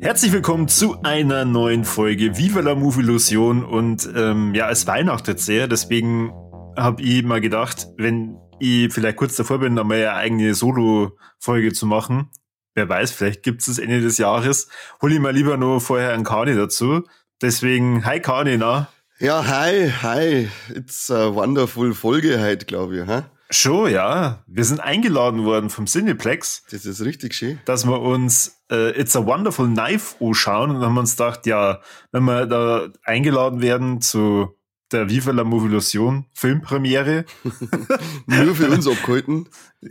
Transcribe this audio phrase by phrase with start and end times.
[0.00, 5.40] Herzlich willkommen zu einer neuen Folge Viva la Move Illusion und ähm, ja, es weihnachtet
[5.40, 6.32] sehr, deswegen
[6.78, 11.86] habe ich mal gedacht, wenn ich vielleicht kurz davor bin, einmal eine eigene Solo-Folge zu
[11.86, 12.30] machen,
[12.74, 14.68] wer weiß, vielleicht gibt es Ende des Jahres,
[15.02, 17.04] hole ich mal lieber noch vorher einen Kani dazu.
[17.42, 18.88] Deswegen, hi Kani, na?
[19.18, 23.30] Ja, hi, hi, it's a wonderful Folge heute, glaube ich, ha?
[23.50, 24.44] Schon, ja.
[24.46, 26.64] Wir sind eingeladen worden vom Cineplex.
[26.70, 27.58] Das ist richtig schön.
[27.64, 31.80] Dass wir uns äh, It's a Wonderful Knife anschauen und haben uns gedacht, ja,
[32.12, 34.57] wenn wir da eingeladen werden zu
[34.92, 37.24] der Viva la Movilusion Filmpremiere.
[38.26, 39.48] nur für uns abgehalten.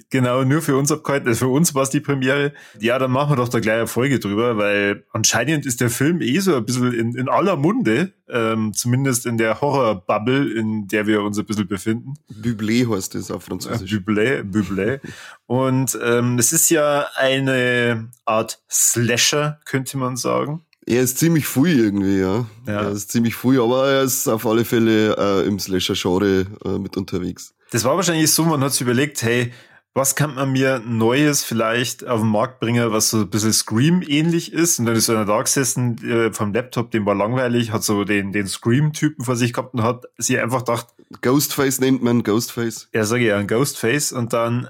[0.10, 1.28] Genau, nur für uns abgehalten.
[1.28, 2.54] Also für uns war es die Premiere.
[2.80, 6.22] Ja, dann machen wir doch da gleich eine Folge drüber, weil anscheinend ist der Film
[6.22, 11.08] eh so ein bisschen in, in aller Munde, ähm, zumindest in der Horror-Bubble, in der
[11.08, 12.16] wir uns ein bisschen befinden.
[12.30, 13.92] Bublé heißt das auf Französisch.
[13.92, 15.00] Ja, Bublé, Bublé.
[15.46, 20.64] Und ähm, es ist ja eine Art Slasher, könnte man sagen.
[20.88, 22.46] Er ist ziemlich früh irgendwie, ja.
[22.66, 22.82] ja.
[22.82, 26.96] Er ist ziemlich früh, aber er ist auf alle Fälle äh, im Slasher-Genre äh, mit
[26.96, 27.54] unterwegs.
[27.72, 29.52] Das war wahrscheinlich so, man hat sich überlegt, hey,
[29.94, 34.54] was kann man mir Neues vielleicht auf den Markt bringen, was so ein bisschen Scream-ähnlich
[34.54, 34.80] ist?
[34.80, 38.32] Und dann ist er da gesessen äh, vom Laptop, dem war langweilig, hat so den,
[38.32, 40.88] den Scream-Typen vor sich gehabt und hat sie einfach gedacht.
[41.22, 42.88] Ghostface nennt man Ghostface.
[42.94, 44.14] Ja, sage ich ja, ein Ghostface.
[44.14, 44.70] Und dann,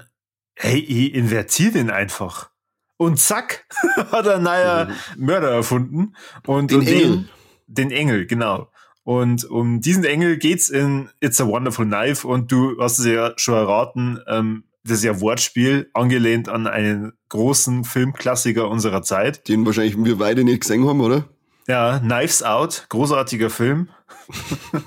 [0.56, 2.50] hey, ich invertiere den einfach
[2.98, 3.64] und zack,
[3.96, 6.14] hat er einen neuen Mörder erfunden.
[6.46, 7.08] Und den und Engel.
[7.08, 7.28] Den,
[7.66, 8.68] den Engel, genau.
[9.04, 13.32] Und um diesen Engel geht's in It's a Wonderful Knife und du hast es ja
[13.36, 19.48] schon erraten, ähm, das ist ja Wortspiel, angelehnt an einen großen Filmklassiker unserer Zeit.
[19.48, 21.24] Den wahrscheinlich wir beide nicht gesehen haben, oder?
[21.66, 23.88] Ja, Knives Out, großartiger Film.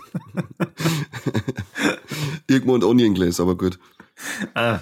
[2.48, 3.80] Irgendwo Onion Glass, aber gut.
[4.54, 4.80] Ah.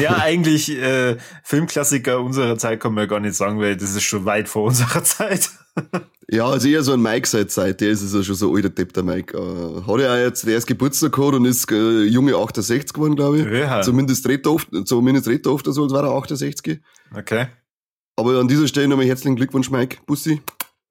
[0.00, 4.02] ja, eigentlich äh, Filmklassiker unserer Zeit kann man ja gar nicht sagen, weil das ist
[4.02, 5.50] schon weit vor unserer Zeit.
[6.28, 8.92] ja, also eher so ein Mike seit Zeit, der ist ja schon so alter Depp,
[8.92, 9.36] der Mike.
[9.36, 13.40] Äh, hat er jetzt, der ist Geburtstag gehabt und ist äh, junge 68 geworden, glaube
[13.40, 13.46] ich.
[13.46, 13.82] Ja.
[13.82, 16.80] Zumindest redet er oft, zumindest redet er oft so, als war er 68.
[17.14, 17.46] Okay.
[18.16, 19.98] Aber an dieser Stelle nochmal herzlichen Glückwunsch, Mike.
[20.06, 20.42] Bussi.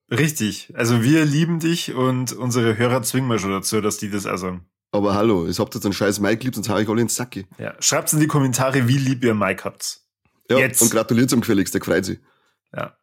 [0.10, 0.74] Richtig.
[0.76, 4.60] Also wir lieben dich und unsere Hörer zwingen wir schon dazu, dass die das also
[4.92, 7.48] aber hallo, ich habt jetzt einen scheiß Mike liebt, sonst hau ich alle ins Sacki.
[7.58, 10.02] Ja, schreibt's in die Kommentare, wie lieb ihr Mike habt.
[10.50, 10.82] Ja, jetzt.
[10.82, 12.20] und gratuliert zum Gefälligst, der freut sich.
[12.76, 12.98] Ja.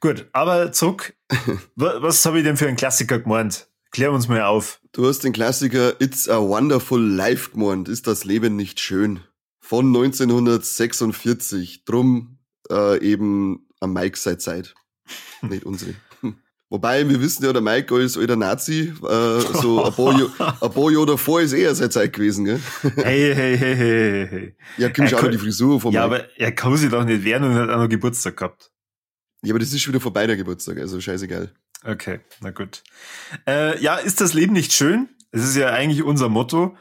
[0.00, 1.14] Gut, aber zurück.
[1.74, 3.68] was was habe ich denn für einen Klassiker gemeint?
[3.90, 4.80] Klär uns mal auf.
[4.92, 7.88] Du hast den Klassiker It's a Wonderful Life gemeint.
[7.88, 9.20] Ist das Leben nicht schön?
[9.58, 11.84] Von 1946.
[11.84, 12.38] Drum
[12.70, 14.74] äh, eben am Mike seit Zeit.
[15.42, 15.94] nicht unsere.
[16.68, 20.14] Wobei, wir wissen ja, der Mike als alter Nazi, äh, so ein paar,
[20.60, 22.60] ein paar Jahre davor ist er seine Zeit gewesen, gell?
[22.96, 24.56] Hey, hey, hey, hey, hey.
[24.76, 26.24] Ja, komm, schau die Frisur von Ja, Mike.
[26.24, 28.72] aber er kann sich doch nicht werden und hat auch noch Geburtstag gehabt.
[29.42, 31.52] Ja, aber das ist schon wieder vorbei, der Geburtstag, also scheißegal.
[31.84, 32.82] Okay, na gut.
[33.46, 35.08] Äh, ja, ist das Leben nicht schön?
[35.30, 36.76] Das ist ja eigentlich unser Motto.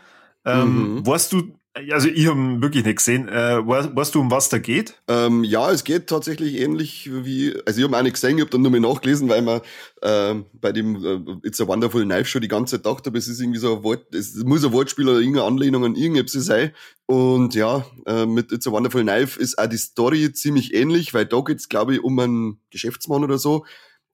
[0.46, 1.06] Ähm, mhm.
[1.06, 3.28] Warst du also ich habe wirklich nicht gesehen.
[3.28, 4.96] Äh, weißt, du, um was da geht?
[5.08, 8.52] Ähm, ja, es geht tatsächlich ähnlich wie, also ich habe auch nicht gesehen, ich habe
[8.52, 9.62] dann nur mal nachgelesen, weil man
[10.02, 13.41] äh, bei dem äh, It's a Wonderful Knife schon die ganze Zeit dachte, es ist
[13.41, 16.72] irgendwie so ein Wort, es muss ein Wortspiel oder irgendeine Anlehnung an irgendetwas sein.
[17.08, 21.25] Und ja, äh, mit It's a Wonderful Knife ist auch die Story ziemlich ähnlich, weil
[21.25, 23.66] da geht's glaube ich, um einen Geschäftsmann oder so,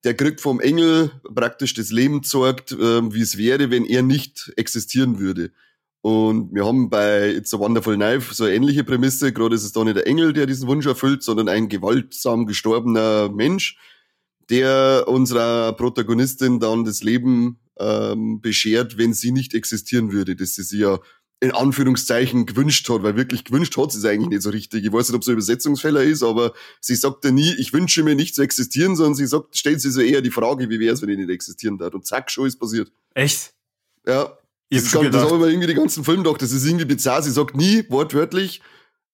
[0.03, 4.51] der kriegt vom Engel praktisch das Leben zeigt, äh, wie es wäre, wenn er nicht
[4.57, 5.51] existieren würde.
[6.01, 9.31] Und wir haben bei It's a Wonderful Knife so eine ähnliche Prämisse.
[9.31, 13.29] Gerade ist es da nicht der Engel, der diesen Wunsch erfüllt, sondern ein gewaltsam gestorbener
[13.29, 13.77] Mensch,
[14.49, 20.35] der unserer Protagonistin dann das Leben ähm, beschert, wenn sie nicht existieren würde.
[20.35, 20.99] Das sie sich ja
[21.39, 24.85] in Anführungszeichen gewünscht hat, weil wirklich gewünscht hat sie es eigentlich nicht so richtig.
[24.85, 28.03] Ich weiß nicht, ob es ein Übersetzungsfehler ist, aber sie sagt ja nie, ich wünsche
[28.03, 30.93] mir nicht zu existieren, sondern sie sagt, stellt sich so eher die Frage, wie wäre
[30.93, 31.95] es, wenn ich nicht existieren darf.
[31.95, 32.91] Und zack, schon ist passiert.
[33.15, 33.53] Echt?
[34.05, 34.37] Ja,
[34.71, 36.41] ich das, kann, das ich mir irgendwie die ganzen Film gedacht.
[36.41, 37.21] Das ist irgendwie bizarr.
[37.21, 38.61] Sie sagt nie wortwörtlich,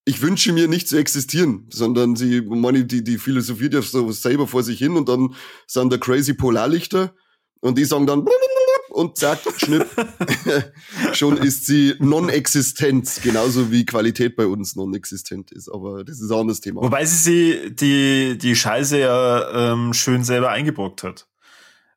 [0.06, 4.48] ich wünsche mir nicht zu existieren, sondern sie, meine, die, die philosophiert ja so selber
[4.48, 7.14] vor sich hin und dann sind da crazy Polarlichter
[7.60, 8.26] und die sagen dann
[8.90, 9.86] und zack, schnipp.
[11.14, 15.70] Schon ist sie non-existent, genauso wie Qualität bei uns non-existent ist.
[15.70, 16.82] Aber das ist auch ein anderes Thema.
[16.82, 21.28] Wobei sie sie die, die Scheiße ja ähm, schön selber eingebrockt hat.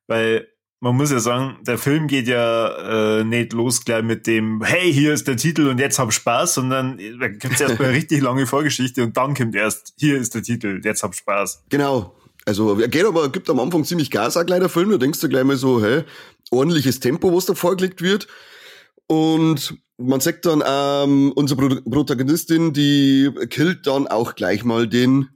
[0.09, 0.49] Weil
[0.81, 4.93] man muss ja sagen, der Film geht ja äh, nicht los gleich mit dem, hey,
[4.93, 8.23] hier ist der Titel und jetzt hab Spaß, sondern da gibt's erst mal eine richtig
[8.23, 11.65] lange Vorgeschichte und dann kommt erst, hier ist der Titel, jetzt hab Spaß.
[11.69, 12.17] Genau.
[12.47, 15.21] Also er geht aber, gibt am Anfang ziemlich Gas auch gleich der Film, da denkst
[15.21, 16.05] du gleich mal so, hey,
[16.51, 18.27] ordentliches Tempo, was da vorgelegt wird.
[19.07, 25.29] Und man sagt dann, ähm, unsere Protagonistin, die killt dann auch gleich mal den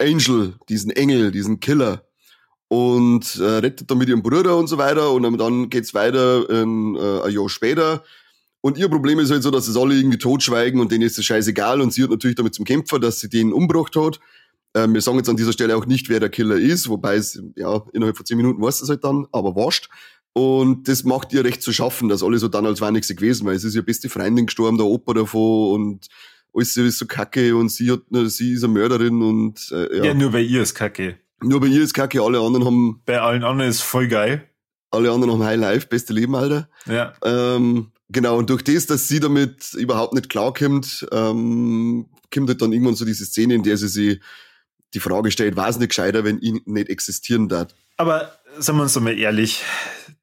[0.00, 2.05] Angel, diesen Engel, diesen Killer
[2.68, 6.96] und äh, rettet dann mit ihrem Bruder und so weiter und dann geht's weiter in,
[6.96, 8.02] äh, ein Jahr später
[8.66, 11.24] und ihr Problem ist halt so, dass es alle irgendwie totschweigen und denen ist es
[11.24, 14.18] scheißegal und sie hat natürlich damit zum Kämpfer, dass sie den umgebracht hat.
[14.74, 17.40] Ähm, wir sagen jetzt an dieser Stelle auch nicht, wer der Killer ist, wobei es,
[17.54, 19.88] ja, innerhalb von zehn Minuten weiß es halt dann, aber wascht.
[20.32, 23.46] Und das macht ihr recht zu schaffen, dass alle so dann als war nichts gewesen,
[23.46, 26.08] weil es ist ihr beste Freundin gestorben, der Opa davon und
[26.52, 30.04] alles ist so kacke und sie hat, sie ist eine Mörderin und, äh, ja.
[30.06, 31.20] Ja, nur bei ihr ist kacke.
[31.42, 33.02] Nur bei ihr ist kacke, alle anderen haben.
[33.04, 34.48] Bei allen anderen ist voll geil.
[34.90, 36.68] Alle anderen haben High Life, beste Leben, Alter.
[36.86, 37.12] Ja.
[37.24, 42.72] Ähm, genau, und durch das, dass sie damit überhaupt nicht klarkommt, ähm, kommt halt dann
[42.72, 44.20] irgendwann so diese Szene, in der sie sich
[44.94, 47.68] die Frage stellt, war es nicht gescheiter, wenn ihn nicht existieren darf.
[47.96, 49.62] Aber sagen wir uns doch mal ehrlich,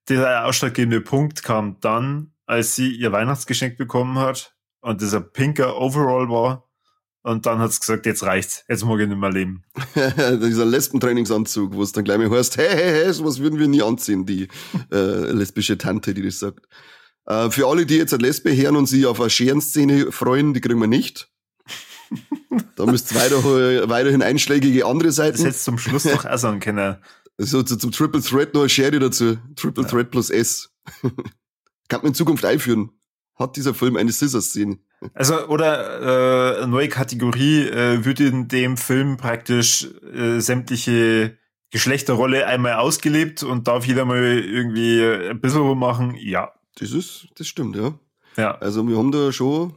[0.09, 6.29] der ausschlaggebende Punkt kam dann, als sie ihr Weihnachtsgeschenk bekommen hat und dieser pinker Overall
[6.29, 6.69] war
[7.23, 9.63] und dann hat's gesagt, jetzt reicht's, jetzt mag ich nicht mehr leben.
[9.95, 13.81] Dieser Lesbentrainingsanzug, wo es dann gleich mal heißt, hey, hey, hey, sowas würden wir nie
[13.81, 14.49] anziehen, die
[14.91, 16.67] äh, lesbische Tante, die das sagt.
[17.25, 20.59] Äh, für alle, die jetzt eine Lesbe hören und sich auf eine Scherenszene freuen, die
[20.59, 21.29] kriegen wir nicht.
[22.75, 25.37] da müsst ihr weiter, weiterhin einschlägige andere Seiten.
[25.37, 26.97] Das hättest zum Schluss noch auch sagen können.
[27.39, 29.39] So zu, zum Triple Threat noch eine Schere dazu.
[29.55, 29.89] Triple ja.
[29.89, 30.69] Threat plus S.
[31.87, 32.91] Kann man in Zukunft einführen.
[33.35, 34.77] Hat dieser Film eine Scissor-Szene.
[35.13, 41.37] Also, oder äh, eine neue Kategorie äh, wird in dem Film praktisch äh, sämtliche
[41.71, 46.15] Geschlechterrolle einmal ausgelebt und darf jeder mal irgendwie ein bisschen rummachen.
[46.15, 46.53] Ja.
[46.77, 47.93] Das ist, das stimmt, ja.
[48.37, 48.57] Ja.
[48.59, 49.73] Also wir haben da schon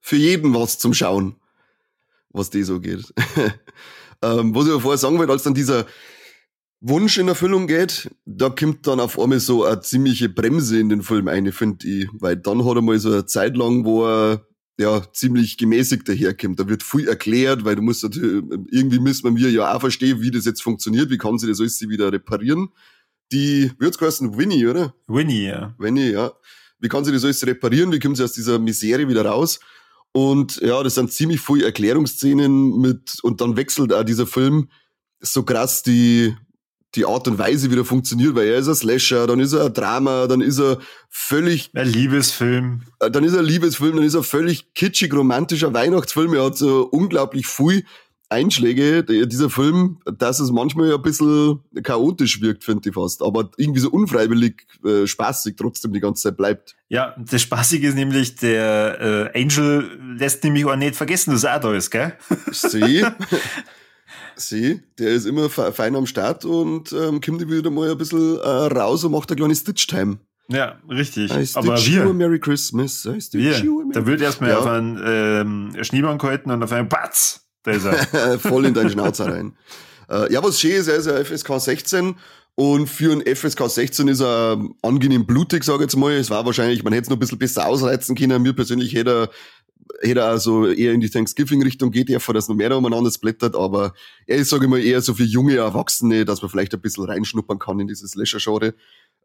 [0.00, 1.36] für jeden was zum Schauen,
[2.30, 3.12] was die so geht.
[4.22, 5.86] ähm, was ich vorher sagen wollte, als dann dieser
[6.80, 11.02] Wunsch in Erfüllung geht, da kommt dann auf einmal so eine ziemliche Bremse in den
[11.02, 12.08] Film eine, finde ich.
[12.12, 14.46] Weil dann hat er mal so eine Zeit lang, wo er
[14.78, 16.58] ja ziemlich gemäßigt daherkommt.
[16.58, 20.30] Da wird viel erklärt, weil du musst natürlich, irgendwie müssen wir ja auch verstehen, wie
[20.30, 22.70] das jetzt funktioniert, wie kann sie das alles wieder reparieren.
[23.30, 24.94] Die, wird's geheißen, Winnie, oder?
[25.06, 25.74] Winnie, ja.
[25.78, 26.32] Winnie, ja.
[26.78, 27.92] Wie kann sie das alles reparieren?
[27.92, 29.60] Wie kommt sie aus dieser Misere wieder raus?
[30.12, 34.70] Und ja, das sind ziemlich viele Erklärungsszenen mit, und dann wechselt auch dieser Film
[35.20, 36.34] so krass die,
[36.94, 39.74] die Art und Weise wieder funktioniert, weil er ist ein Slasher, dann ist er ein
[39.74, 40.78] Drama, dann ist er
[41.08, 41.70] völlig...
[41.74, 42.82] Ein Liebesfilm.
[42.98, 46.34] Äh, dann ist er ein Liebesfilm, dann ist er völlig kitschig, romantischer Weihnachtsfilm.
[46.34, 47.84] Er hat so unglaublich viel
[48.30, 53.22] Einschläge, dieser Film, dass es manchmal ein bisschen chaotisch wirkt, finde ich fast.
[53.22, 56.76] Aber irgendwie so unfreiwillig äh, spaßig trotzdem die ganze Zeit bleibt.
[56.88, 61.56] Ja, das Spaßige ist nämlich, der äh, Angel lässt nämlich auch nicht vergessen, dass er
[61.56, 62.16] auch da ist, gell?
[62.52, 63.04] Sie.
[64.40, 68.48] Sie, der ist immer fein am Start und ähm, kommt wieder mal ein bisschen äh,
[68.48, 70.18] raus und macht eine kleine Stitch-Time.
[70.48, 71.30] Ja, richtig.
[71.32, 73.04] I Aber wir, Merry Christmas.
[73.04, 73.50] I wir.
[73.62, 74.58] Merry da wird erstmal ja.
[74.58, 77.46] auf einen ähm, Schneemann gehalten und auf einen Batz.
[77.62, 78.38] Da ist er.
[78.40, 79.54] Voll in deinen Schnauzer rein.
[80.10, 82.16] Äh, ja, was schön ist, er ist ja FSK 16
[82.54, 86.12] und für ein FSK 16 ist er angenehm blutig, sage ich jetzt mal.
[86.12, 88.42] Es war wahrscheinlich, man hätte es noch ein bisschen besser ausreizen können.
[88.42, 89.30] Mir persönlich hätte
[90.00, 93.92] hätte er also eher in die Thanksgiving-Richtung geht, er dass noch mehr umeinander splittert, aber
[94.26, 97.04] er ist, sage ich mal, eher so für junge Erwachsene, dass man vielleicht ein bisschen
[97.04, 98.74] reinschnuppern kann in dieses Slasher-Genre.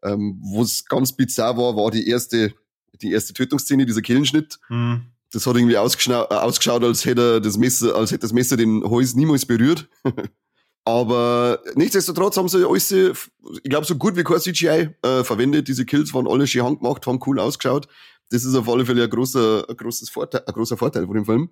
[0.02, 2.54] Ähm, Wo es ganz bizarr war, war die erste,
[3.00, 4.58] die erste Tötungsszene, dieser Killenschnitt.
[4.68, 5.02] Mhm.
[5.32, 9.14] Das hat irgendwie äh, ausgeschaut, als hätte das Messer, als hätte das Messer den Hals
[9.14, 9.88] niemals berührt.
[10.86, 15.66] Aber nichtsdestotrotz haben sie alles, ich glaube, so gut wie kein CGI äh, verwendet.
[15.66, 17.88] Diese Kills waren alle schön handgemacht, haben cool ausgeschaut.
[18.30, 21.24] Das ist auf alle Fälle ein großer, ein großes Vorteil, ein großer Vorteil von dem
[21.24, 21.50] Film.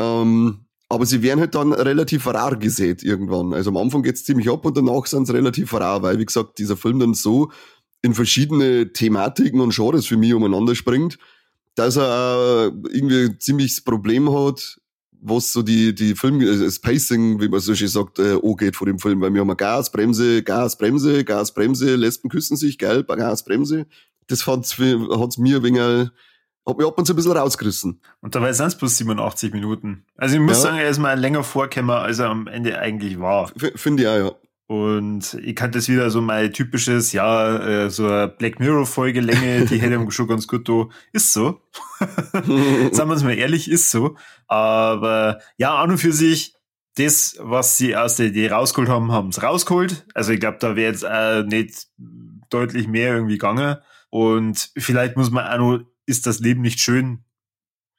[0.00, 3.54] Ähm, aber sie werden halt dann relativ rar gesät irgendwann.
[3.54, 6.58] Also am Anfang geht's ziemlich ab und danach sind sie relativ rar, weil, wie gesagt,
[6.58, 7.52] dieser Film dann so
[8.02, 11.16] in verschiedene Thematiken und Genres für mich umeinander springt,
[11.76, 14.80] dass er irgendwie ziemlich das Problem hat,
[15.20, 18.76] was so die, die Film, äh, das Pacing, wie man so schön sagt, äh, angeht
[18.76, 22.78] vor dem Film, weil wir haben Gas, Bremse, Gas, Bremse, Gas, Bremse, Lesben küssen sich,
[22.78, 23.86] geil, Gas, Bremse
[24.28, 28.00] das hat's, hat's mir ein wenig, hat mich ab und zu ein bisschen rausgerissen.
[28.20, 30.04] Und dabei sind es bloß 87 Minuten.
[30.16, 30.62] Also ich muss ja.
[30.64, 33.50] sagen, er ist mal länger vorgekommen, als er am Ende eigentlich war.
[33.74, 34.32] Finde ich auch, ja.
[34.68, 39.22] Und ich kann das wieder so mein typisches, ja, äh, so eine Black Mirror Folge
[39.22, 40.88] Länge, die hätte ihm schon ganz gut da.
[41.10, 41.62] Ist so.
[41.98, 44.16] Sagen wir uns mal ehrlich, ist so.
[44.46, 46.54] Aber ja, an und für sich,
[46.96, 50.04] das, was sie aus der Idee rausgeholt haben, haben sie rausgeholt.
[50.12, 51.86] Also ich glaube, da wäre jetzt äh, nicht
[52.50, 53.78] deutlich mehr irgendwie gegangen.
[54.10, 57.24] Und vielleicht muss man auch noch, ist das Leben nicht schön,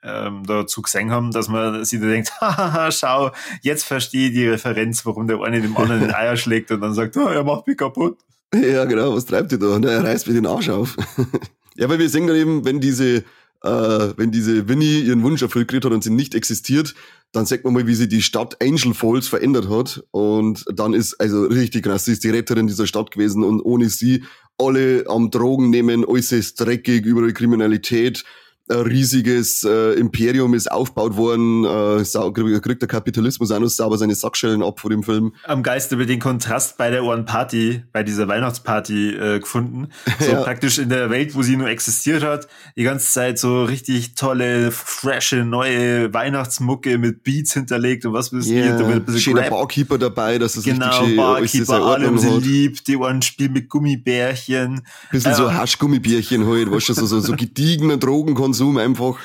[0.04, 4.48] ähm, dazu gesehen haben, dass man sich da denkt, haha, schau, jetzt verstehe ich die
[4.48, 7.68] Referenz, warum der eine dem anderen den Eier schlägt und dann sagt, oh, er macht
[7.68, 8.18] mich kaputt.
[8.56, 9.76] Ja, genau, was treibt ihr da?
[9.76, 10.98] Und er reißt mir den Arsch auf.
[11.76, 13.18] ja, weil wir sehen dann eben, wenn diese,
[13.62, 16.96] äh, wenn diese Winnie ihren Wunsch erfüllt gekriegt hat und sie nicht existiert,
[17.32, 20.04] dann sagt man mal, wie sie die Stadt Angel Falls verändert hat.
[20.10, 23.90] Und dann ist, also richtig krass, sie ist die Retterin dieser Stadt gewesen und ohne
[23.90, 24.24] sie
[24.58, 28.26] alle am Drogen nehmen, ist dreckig, überall Kriminalität,
[28.70, 34.14] ein riesiges äh, Imperium ist aufgebaut worden, äh, kriegt der Kapitalismus auch noch sauber seine
[34.14, 35.34] Sackschellen ab vor dem Film.
[35.46, 39.88] Am Geiste über den Kontrast bei der One Party, bei dieser Weihnachtsparty äh, gefunden.
[40.20, 40.42] So ja.
[40.42, 44.70] praktisch in der Welt, wo sie nur existiert hat, die ganze Zeit so richtig tolle,
[44.72, 48.78] frische, neue Weihnachtsmucke mit Beats hinterlegt und was wisst yeah.
[49.18, 53.50] Steht der Barkeeper dabei, dass es genau, richtig Barkeeper, alle sie lieb, die einen Spiel
[53.50, 54.82] mit Gummibärchen.
[55.10, 59.18] Bisschen äh, so Haschgummibärchen halt, weißt du, so, so, so gediegener Drogenkonsum Konsum einfach.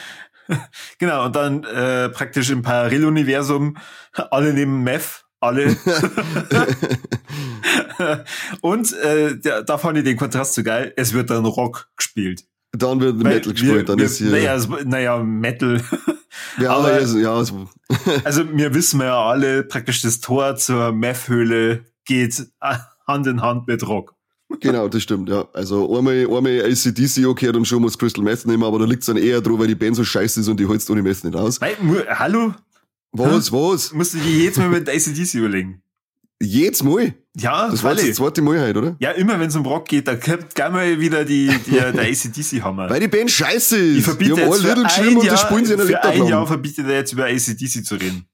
[0.99, 3.79] Genau, und dann äh, praktisch im Paralleluniversum
[4.12, 5.75] alle nehmen Meth, alle.
[8.61, 12.45] und äh, der, da fand ich den Kontrast so geil, es wird dann Rock gespielt.
[12.73, 14.33] Dann wird Weil Metal gespielt, dann wir, ist hier.
[14.33, 15.81] Naja, naja Metal.
[16.61, 17.69] Ja, aber, also, ja, also.
[18.25, 22.49] also wir wissen ja alle, praktisch das Tor zur Meth-Höhle geht
[23.07, 24.14] Hand in Hand mit Rock.
[24.61, 25.46] Genau, das stimmt, ja.
[25.52, 29.06] Also einmal, einmal ACDC okay, dann schon muss Crystal Meth nehmen, aber da liegt es
[29.06, 31.37] dann eher drüber, weil die Band so scheiße ist und die holst ohne Meth nicht
[31.37, 31.61] aus.
[31.61, 31.76] Weil,
[32.08, 32.54] hallo?
[33.12, 33.92] Was, was?
[33.92, 35.82] Musst du dir jedes Mal mit ACDC überlegen.
[36.42, 37.14] Jedes Mal?
[37.37, 38.96] Ja, das war das zweite Mal halt, oder?
[38.99, 41.94] Ja, immer wenn es um Rock geht, da kommt gleich mal wieder die, die, der
[41.94, 42.90] ACDC-Hammer.
[42.90, 43.99] Weil die Band scheiße ist.
[43.99, 46.46] Ich verbiete die haben jetzt für ein Jahr, und das spielen sie für ein Jahr
[46.46, 48.26] verbietet er jetzt über ACDC zu reden.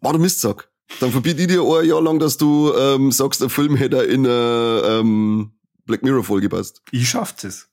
[0.00, 0.68] War du Mistsack.
[1.00, 4.26] Dann verbiete ich dir ein Jahr lang, dass du ähm, sagst, der Film hätte in
[4.26, 5.52] einer ähm,
[5.86, 6.82] Black Mirror Folge passt.
[6.90, 7.68] Ich schaff das.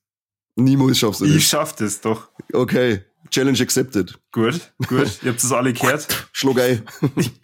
[0.56, 1.36] Niemals schaffst du das.
[1.36, 2.30] Ich schaff das doch.
[2.54, 3.04] Okay.
[3.30, 4.20] Challenge accepted.
[4.32, 5.20] Gut, gut.
[5.24, 6.28] Ihr habt das alle gehört.
[6.34, 6.82] Schlagei.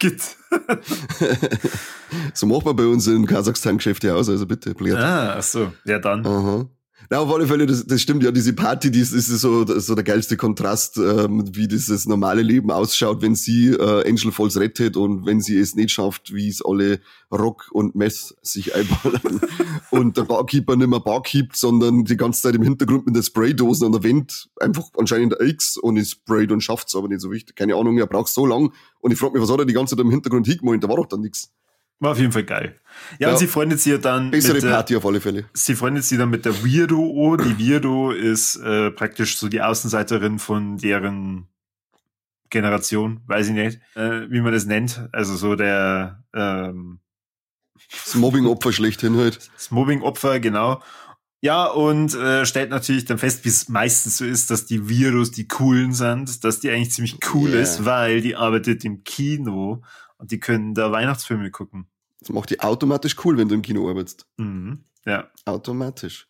[0.00, 0.20] Gut.
[2.34, 4.74] so macht man bei uns in Kasachstan-Geschäft ja aus, also bitte.
[4.74, 4.98] Blärt.
[4.98, 5.72] Ah, ach so.
[5.84, 6.26] Ja, dann.
[6.26, 6.68] Aha.
[7.10, 9.94] Na, auf alle Fälle, das, das stimmt ja, diese Party, die ist, ist so, so
[9.94, 14.98] der geilste Kontrast, ähm, wie dieses normale Leben ausschaut, wenn sie äh, Angel Falls rettet
[14.98, 17.00] und wenn sie es nicht schafft, wie es alle
[17.32, 19.40] Rock und Mess sich einballern
[19.90, 23.86] und der Barkeeper nicht mehr Barkeept, sondern die ganze Zeit im Hintergrund mit der Spraydosen
[23.86, 27.56] an der Wand einfach anscheinend X und ist sprayt und schafft's aber nicht so wichtig.
[27.56, 29.96] Keine Ahnung, er braucht so lang und ich frage mich, was hat er die ganze
[29.96, 31.54] Zeit im Hintergrund hingemalt, da war doch dann nichts.
[32.00, 32.76] War auf jeden Fall geil.
[33.18, 34.30] Ja, ja, und sie freundet sich ja dann.
[34.30, 35.46] Bessere der, Party auf alle Fälle.
[35.52, 37.36] Sie freundet sich dann mit der Weirdo.
[37.36, 41.48] Die Weirdo ist äh, praktisch so die Außenseiterin von deren
[42.50, 45.08] Generation, weiß ich nicht, äh, wie man das nennt.
[45.12, 47.00] Also so der ähm,
[47.90, 49.50] das Mobbing-Opfer schlechthin halt.
[49.54, 50.82] Das Mobbing-Opfer, genau.
[51.40, 55.30] Ja, und äh, stellt natürlich dann fest, wie es meistens so ist, dass die Virus
[55.30, 57.60] die coolen sind, dass die eigentlich ziemlich cool yeah.
[57.60, 59.82] ist, weil die arbeitet im Kino
[60.18, 61.88] und die können da Weihnachtsfilme gucken.
[62.20, 64.26] Das macht die automatisch cool, wenn du im Kino arbeitest.
[64.36, 64.84] Mhm.
[65.04, 65.28] Ja.
[65.44, 66.28] Automatisch.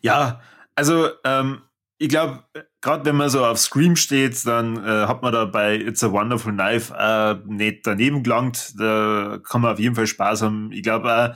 [0.00, 0.40] Ja,
[0.74, 1.62] also ähm,
[1.98, 2.42] ich glaube,
[2.80, 6.10] gerade wenn man so auf Scream steht, dann äh, hat man da bei It's a
[6.10, 8.74] Wonderful Knife äh, nicht daneben gelangt.
[8.78, 10.72] Da kann man auf jeden Fall Spaß haben.
[10.72, 11.34] Ich glaube, äh,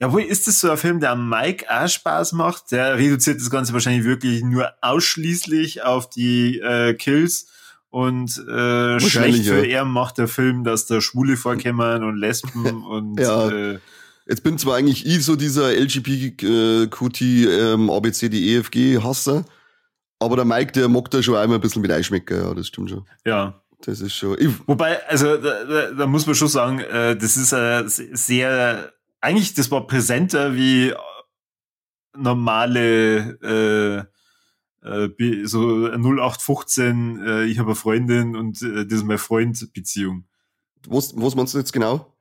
[0.00, 2.72] ja, wo ist das so ein Film, der Mike auch Spaß macht?
[2.72, 7.46] Der reduziert das Ganze wahrscheinlich wirklich nur ausschließlich auf die äh, Kills
[7.92, 9.80] und äh, schlecht für ja.
[9.80, 13.50] er macht der Film, dass da Schwule vorkämmern und Lesben und ja.
[13.50, 13.78] äh,
[14.26, 19.44] Jetzt bin zwar eigentlich ich so dieser LGBTQT ähm, ABCDEFG Hasser,
[20.20, 22.90] aber der Mike, der mag da schon einmal ein bisschen mit Einschmecken, ja, das stimmt
[22.90, 23.06] schon.
[23.26, 23.60] Ja.
[23.84, 24.38] Das ist schon.
[24.38, 28.92] Ich, Wobei, also da, da, da muss man schon sagen, äh, das ist äh, sehr,
[29.20, 30.94] eigentlich, das war präsenter wie
[32.16, 34.11] normale äh,
[34.82, 35.08] äh,
[35.44, 40.24] so 0815, äh, ich habe eine Freundin und äh, das ist mein Freund Beziehung.
[40.88, 42.12] Was, was meinst du jetzt genau?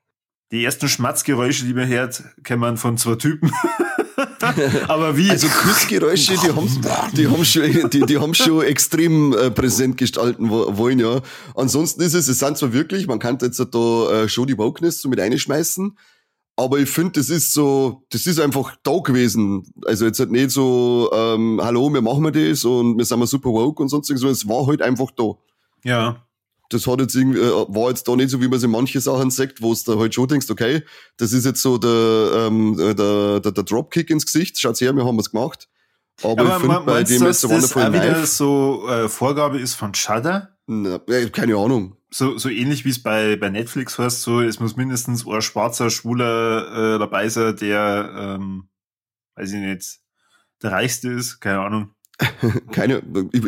[0.51, 3.51] Die ersten Schmatzgeräusche, die man hört, kennen von zwei Typen.
[4.88, 5.30] Aber wie?
[5.30, 6.82] Also Kussgeräusche, die haben,
[7.13, 11.22] die haben schon, die, die haben schon extrem äh, präsent gestalten wollen, ja.
[11.56, 15.01] Ansonsten ist es, es sind zwar wirklich, man kann jetzt da äh, schon die Wokeness
[15.01, 15.98] so mit einschmeißen,
[16.63, 19.63] aber ich finde, das ist so, das ist einfach da gewesen.
[19.86, 23.27] Also jetzt halt nicht so, ähm, hallo, wir machen wir das und wir sind mal
[23.27, 25.34] super woke und sonst sondern es war halt einfach da.
[25.84, 26.25] Ja.
[26.70, 29.01] Das hat jetzt irgendwie, äh, war jetzt da nicht so, wie man es in manche
[29.01, 30.84] Sachen sagt, wo es da halt schon denkst, okay,
[31.18, 32.94] das ist jetzt so der, ähm, der,
[33.39, 35.68] der, der Dropkick ins Gesicht, schaut her, wir haben es gemacht.
[36.24, 39.74] Aber, aber ich finde bei dem jetzt so Wonderful auch wieder so äh, Vorgabe ist
[39.74, 40.50] von Shudder?
[40.68, 41.00] Na,
[41.32, 45.25] keine Ahnung so, so ähnlich wie es bei, bei Netflix heißt, so, es muss mindestens
[45.25, 48.70] ein schwarzer Schwuler äh, dabei sein, der, ähm,
[49.36, 50.00] weiß ich nicht,
[50.62, 51.96] der Reichste ist, keine Ahnung.
[52.72, 53.01] Keine,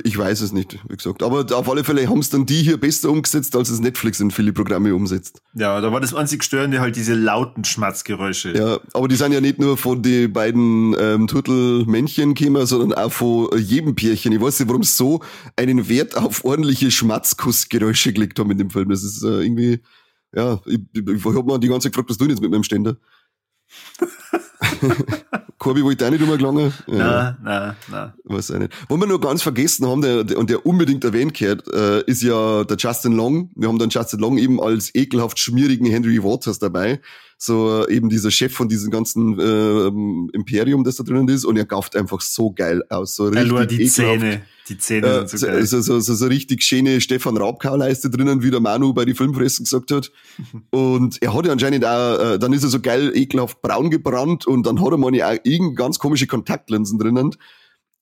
[0.03, 1.21] ich, weiß es nicht, wie gesagt.
[1.21, 4.31] Aber auf alle Fälle haben es dann die hier besser umgesetzt, als es Netflix in
[4.31, 5.41] viele Programme umsetzt.
[5.53, 8.55] Ja, da war das einzig Störende halt diese lauten Schmatzgeräusche.
[8.57, 13.11] Ja, aber die sind ja nicht nur von den beiden ähm, Turtelmännchen gekommen, sondern auch
[13.11, 14.31] von jedem Pärchen.
[14.31, 15.21] Ich weiß nicht, warum sie so
[15.55, 18.89] einen Wert auf ordentliche Schmatzkussgeräusche gelegt haben in dem Film.
[18.89, 19.81] Das ist äh, irgendwie,
[20.35, 22.63] ja, ich, ich, ich habe mir die ganze Zeit gefragt, was tun jetzt mit meinem
[22.63, 22.97] Ständer?
[25.63, 26.73] Corby wollte auch nicht immer gelangen.
[26.87, 26.97] Ja.
[26.97, 28.13] Nein, nein, nein.
[28.25, 28.73] Weiß auch nicht.
[28.89, 32.21] Wo wir nur ganz vergessen haben, der, der, und der unbedingt erwähnt gehört, äh, ist
[32.21, 33.49] ja der Justin Long.
[33.55, 36.99] Wir haben dann Justin Long eben als ekelhaft schmierigen Henry Waters dabei.
[37.45, 39.87] So äh, eben dieser Chef von diesem ganzen äh,
[40.33, 41.43] Imperium, das da drinnen ist.
[41.43, 43.17] Und er gauft einfach so geil aus.
[43.17, 43.93] So richtig ja, die ekelhaft.
[43.95, 44.41] Zähne.
[44.69, 45.65] Die Zähne äh, sind so geil.
[45.65, 49.65] So, so, so, so richtig schöne Stefan Raubkauleiste drinnen, wie der Manu bei die Filmpressen
[49.65, 50.09] gesagt hat.
[50.69, 54.47] und er hat ja anscheinend auch, äh, dann ist er so geil ekelhaft braun gebrannt
[54.47, 57.35] und dann hat er mal auch irgend ganz komische Kontaktlinsen drinnen.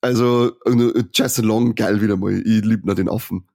[0.01, 2.39] Also äh, Justin Long, geil wieder mal.
[2.45, 3.47] Ich lieb noch den Affen.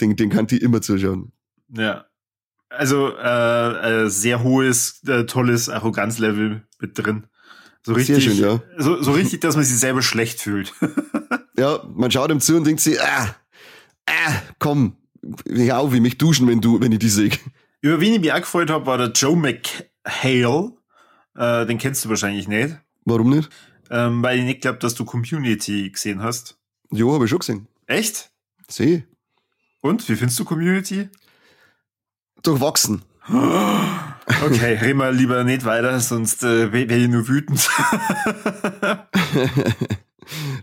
[0.00, 1.32] Den, den kann ich immer zuschauen.
[1.76, 2.06] Ja.
[2.76, 7.26] Also äh, äh, sehr hohes, äh, tolles Arroganzlevel mit drin.
[7.86, 8.62] So richtig, schön, ja.
[8.78, 10.72] so, so richtig, dass man sich selber schlecht fühlt.
[11.58, 13.34] ja, man schaut ihm zu und denkt sich, ah,
[14.06, 14.96] ah, komm,
[15.46, 17.30] hör auf, ich mich duschen, wenn du, wenn ich die sehe.
[17.82, 20.72] Über wen ich mich auch gefreut habe, war der Joe McHale.
[21.36, 22.78] Äh, den kennst du wahrscheinlich nicht.
[23.04, 23.50] Warum nicht?
[23.90, 26.56] Ähm, weil ich nicht glaube, dass du Community gesehen hast.
[26.90, 27.68] Jo, habe ich schon gesehen.
[27.86, 28.30] Echt?
[28.68, 29.04] Seh.
[29.82, 31.10] Und, wie findest du Community?
[32.44, 33.02] Durchwachsen.
[33.28, 37.68] Okay, reden wir lieber nicht weiter, sonst äh, wäre ich nur wütend.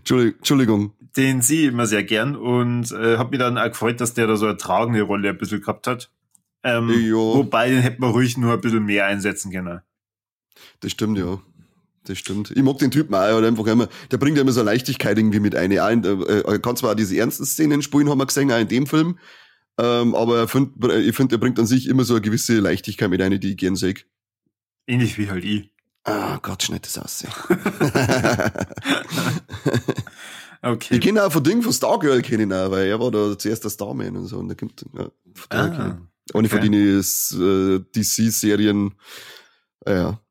[0.38, 0.92] Entschuldigung.
[1.16, 4.26] Den sehe ich immer sehr gern und äh, habe mich dann auch gefreut, dass der
[4.26, 6.10] da so eine tragende Rolle ein bisschen gehabt hat.
[6.64, 9.80] Ähm, wobei, den hätte man ruhig nur ein bisschen mehr einsetzen können.
[10.80, 11.38] Das stimmt, ja.
[12.04, 12.50] Das stimmt.
[12.50, 15.40] Ich mag den Typen auch, halt einfach immer, der bringt ja immer so Leichtigkeit irgendwie
[15.40, 15.70] mit ein.
[15.70, 19.18] Er äh, kann zwar diese ernsten Szenen spielen, haben wir gesehen, auch in dem Film,
[19.78, 23.22] ähm, aber find, ich finde, er bringt an sich immer so eine gewisse Leichtigkeit mit
[23.22, 23.94] ein, die ich gern sehe.
[24.86, 25.70] Ähnlich wie halt ich.
[26.04, 27.32] Ah, Gott, schneid das aussehen.
[30.62, 30.94] okay.
[30.96, 33.64] Ich kenne auch von Ding von Stargirl, kenne ich auch, weil er war da zuerst
[33.64, 34.38] der Starman und so.
[34.38, 36.00] Und da kommt, ja, von ah,
[36.34, 38.94] Eine von denen ist äh, DC-Serien,
[39.86, 40.21] ja.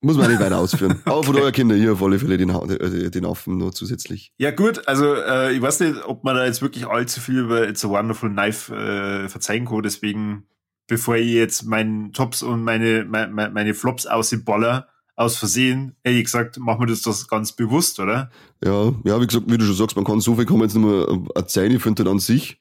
[0.00, 1.00] Muss man nicht weiter ausführen.
[1.04, 4.32] Aber von eurer Kinder hier auf alle Fälle den, äh, den Affen noch zusätzlich.
[4.38, 7.68] Ja gut, also äh, ich weiß nicht, ob man da jetzt wirklich allzu viel über
[7.68, 9.82] It's a Wonderful Knife äh, verzeihen kann.
[9.82, 10.44] Deswegen,
[10.86, 16.24] bevor ich jetzt meinen Tops und meine, meine, meine Flops ausballer, aus Versehen, hätte ich
[16.24, 18.30] gesagt, machen wir das das ganz bewusst, oder?
[18.62, 20.76] Ja, ja, wie gesagt, wie du schon sagst, man kann so viel kann man jetzt
[20.76, 21.72] nicht mehr erzählen.
[21.72, 22.60] Ich finde an sich,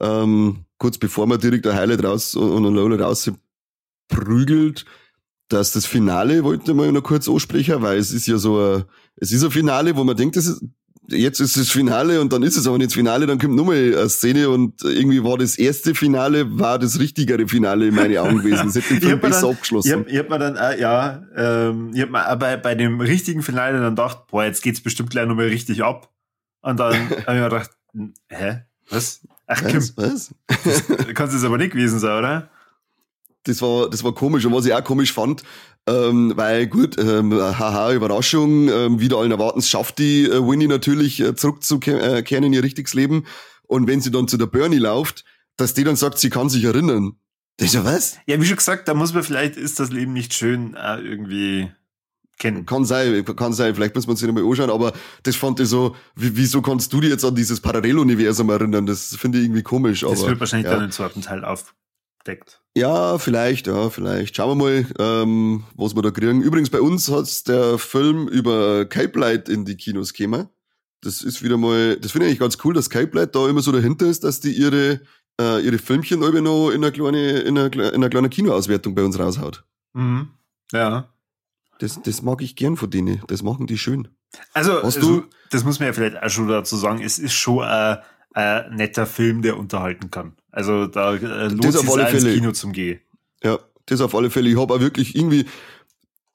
[0.00, 3.30] ähm, kurz bevor man direkt ein Highlight raus und ein Lowlight raus
[4.08, 4.84] prügelt,
[5.48, 8.84] dass das Finale wollte mal noch kurz ansprechen, weil es ist ja so ein,
[9.16, 10.62] es ist ein Finale, wo man denkt, das ist,
[11.08, 13.76] jetzt ist das Finale und dann ist es aber nicht das Finale, dann kommt nochmal
[13.76, 18.38] eine Szene und irgendwie war das erste Finale, war das richtigere Finale in meinen Augen
[18.38, 18.66] gewesen.
[18.66, 19.88] Das hätte den Film besser abgeschlossen.
[19.88, 23.00] Ich hab, ich hab mir dann, äh, ja, ähm, ich hab mir bei, bei dem
[23.00, 26.10] richtigen Finale dann gedacht, boah, jetzt geht's bestimmt gleich nochmal richtig ab.
[26.62, 27.70] Und dann habe ich mir gedacht,
[28.28, 28.62] hä?
[28.90, 29.20] Was?
[29.46, 29.96] Ach, was?
[29.96, 30.34] was?
[30.64, 32.50] Das, kannst es aber nicht gewesen sein, oder?
[33.46, 34.44] Das war, das war komisch.
[34.44, 35.42] Und was ich auch komisch fand,
[35.86, 41.20] ähm, weil gut, ähm, haha, Überraschung, ähm, wieder allen Erwartens schafft die äh, Winnie natürlich
[41.20, 43.24] äh, zurückzukehren in ihr richtiges Leben.
[43.62, 45.24] Und wenn sie dann zu der Bernie läuft,
[45.56, 47.16] dass die dann sagt, sie kann sich erinnern.
[47.56, 48.18] Das ist ja was?
[48.26, 51.70] Ja, wie schon gesagt, da muss man vielleicht, ist das Leben nicht schön, äh, irgendwie
[52.38, 52.66] kennen.
[52.66, 55.96] Kann sein, kann sein, vielleicht muss man sich nochmal anschauen, aber das fand ich so,
[56.14, 58.86] wie, wieso kannst du dir jetzt an dieses Paralleluniversum erinnern?
[58.86, 60.00] Das finde ich irgendwie komisch.
[60.00, 60.74] Das aber, wird wahrscheinlich ja.
[60.74, 61.74] dann im zweiten Teil auf,
[62.26, 62.60] deckt.
[62.76, 64.36] Ja, vielleicht, ja, vielleicht.
[64.36, 66.42] Schauen wir mal, ähm, was wir da kriegen.
[66.42, 70.48] Übrigens, bei uns hat der Film über Cape Light in die Kinos gekommen.
[71.00, 73.62] Das ist wieder mal, das finde ich eigentlich ganz cool, dass Cape Light da immer
[73.62, 75.00] so dahinter ist, dass die ihre,
[75.40, 79.04] äh, ihre Filmchen immer noch in einer kleinen, in einer, in einer kleinen Kinoauswertung bei
[79.04, 79.64] uns raushaut.
[79.94, 80.30] Mhm.
[80.72, 81.08] Ja.
[81.78, 83.22] Das, das mag ich gern von denen.
[83.28, 84.08] Das machen die schön.
[84.52, 85.24] Also, Hast du?
[85.50, 87.98] das muss man ja vielleicht auch schon dazu sagen, es ist schon ein,
[88.32, 90.36] ein netter Film, der unterhalten kann.
[90.56, 93.00] Also da äh, lohnt sich ins Kino zum Gehen.
[93.44, 94.48] Ja, das auf alle Fälle.
[94.48, 95.44] Ich habe auch wirklich irgendwie,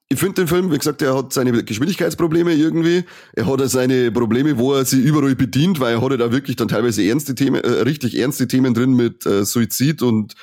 [0.10, 3.04] ich finde den Film, wie gesagt, er hat seine Geschwindigkeitsprobleme irgendwie.
[3.34, 6.68] Er hat seine Probleme, wo er sie überall bedient, weil er hat da wirklich dann
[6.68, 10.36] teilweise ernste Themen, äh, richtig ernste Themen drin mit äh, Suizid und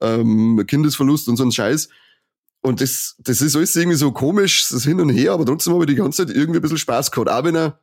[0.00, 1.90] ähm, Kindesverlust und so ein Scheiß.
[2.62, 5.84] Und das, das ist alles irgendwie so komisch, das Hin und Her, aber trotzdem habe
[5.84, 7.28] ich die ganze Zeit irgendwie ein bisschen Spaß gehabt.
[7.28, 7.80] Auch wenn er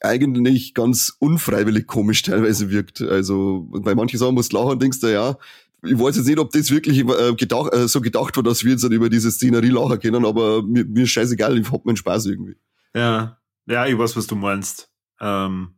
[0.00, 3.02] eigentlich ganz unfreiwillig komisch teilweise wirkt.
[3.02, 5.36] Also bei manchen Sachen musst du lachen und denkst du, ja,
[5.82, 8.72] ich weiß jetzt nicht, ob das wirklich äh, gedacht, äh, so gedacht war, dass wir
[8.72, 11.96] jetzt halt über diese Szenerie lachen können, aber mir, mir ist scheißegal, ich hab meinen
[11.96, 12.56] Spaß irgendwie.
[12.94, 14.90] Ja, ja, ich weiß, was du meinst.
[15.20, 15.74] Ähm,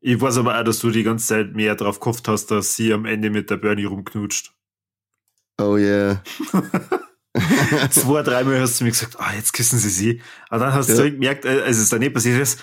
[0.00, 2.92] ich weiß aber auch, dass du die ganze Zeit mehr drauf gehofft hast, dass sie
[2.92, 4.52] am Ende mit der Bernie rumknutscht.
[5.58, 6.22] Oh yeah.
[7.90, 10.22] Zwei, dreimal hast du mir gesagt, ah, jetzt küssen sie sie.
[10.48, 10.96] Aber dann hast ja.
[10.96, 12.60] du gemerkt, äh, als es dann nicht passiert ist,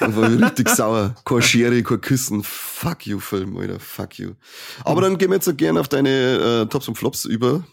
[0.00, 1.14] dann war ich richtig sauer.
[1.24, 2.42] Kein Schere, kein Küssen.
[2.44, 3.80] Fuck you, Film, Alter.
[3.80, 4.32] Fuck you.
[4.84, 7.64] Aber dann gehen wir jetzt gerne auf deine äh, Tops und Flops über.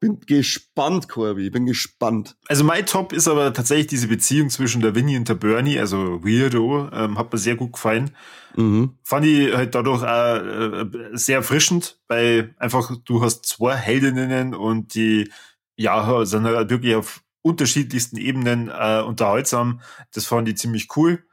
[0.00, 1.48] Bin gespannt, Corby.
[1.48, 2.36] Bin gespannt.
[2.48, 6.22] Also mein Top ist aber tatsächlich diese Beziehung zwischen der Winnie und der Bernie, also
[6.22, 8.10] Weirdo, ähm, hat mir sehr gut gefallen.
[8.54, 8.98] Mhm.
[9.02, 14.94] Fand ich halt dadurch auch äh, sehr erfrischend, weil einfach du hast zwei Heldinnen und
[14.94, 15.30] die
[15.76, 19.80] ja sind halt wirklich auf unterschiedlichsten Ebenen äh, unterhaltsam.
[20.12, 21.24] Das fand ich ziemlich cool.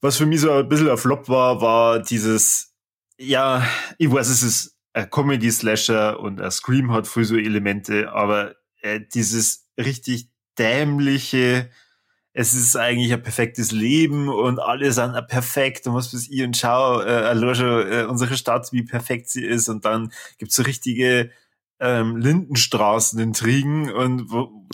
[0.00, 2.74] Was für mich so ein bisschen ein Flop war, war dieses,
[3.18, 3.66] ja,
[3.98, 9.00] ich weiß, es ist ein Comedy-Slasher und ein Scream hat viel so Elemente, aber äh,
[9.12, 11.70] dieses richtig dämliche,
[12.32, 16.56] es ist eigentlich ein perfektes Leben und alle sind perfekt und was weiß ich und
[16.56, 21.30] schau, äh, äh, unsere Stadt, wie perfekt sie ist und dann gibt's so richtige
[21.80, 24.66] ähm, Lindenstraßen-Intrigen und wo,